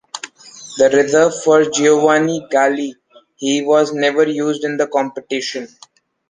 [0.79, 2.95] The reserve for Giovanni Galli,
[3.35, 5.67] he was never used in the competition.